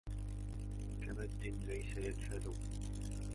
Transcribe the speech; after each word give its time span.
كمد 1.01 1.29
ليس 1.67 1.97
ينفد 1.97 2.51